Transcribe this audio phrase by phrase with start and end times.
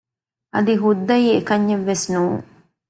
[0.53, 2.39] އަދި ހުއްދައީ އެކަންޏެއް ވެސް ނޫން